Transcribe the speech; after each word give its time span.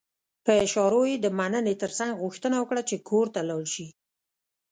په 0.45 0.51
اشارو 0.65 1.01
يې 1.09 1.15
د 1.19 1.25
مننې 1.39 1.73
ترڅنګ 1.83 2.11
غوښتنه 2.23 2.55
وکړه 2.59 2.81
چې 2.89 2.95
کور 3.09 3.25
ته 3.33 3.41
لاړ 3.49 3.63
شي. 3.73 3.87